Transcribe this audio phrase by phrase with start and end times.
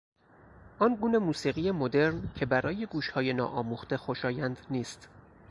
[0.79, 5.09] آن گونه موسیقی مدرن که برای گوشهای نا آموخته خوشایند نیست